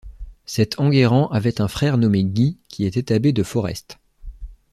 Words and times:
Cet 0.47 0.79
Enguerrand 0.79 1.29
avait 1.29 1.61
un 1.61 1.67
frère 1.67 1.99
nommé 1.99 2.23
Guy 2.23 2.57
qui 2.69 2.85
était 2.85 3.13
abbé 3.13 3.33
de 3.33 3.43
Forest. 3.43 3.99